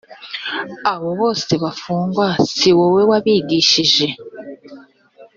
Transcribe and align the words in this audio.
aba 0.91 1.09
bose 1.21 1.51
bafungwa 1.63 2.27
si 2.53 2.69
wowe 2.77 3.01
wabigishije 3.09 4.05